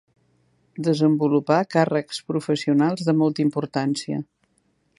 [0.85, 4.19] Desenvolupà càrrecs professionals de molta importància.